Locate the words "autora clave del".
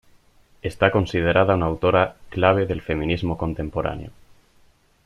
1.67-2.81